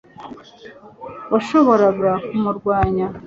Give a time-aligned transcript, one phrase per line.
[1.31, 3.05] washoboraga kumurwanya